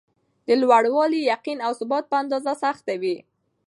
د 0.47 0.49
لوړوالي 0.61 1.19
،یقین 1.31 1.57
او 1.65 1.71
ثبات 1.79 2.03
په 2.09 2.15
اندازه 2.23 2.53
سخته 2.63 2.93
وي. 3.01 3.17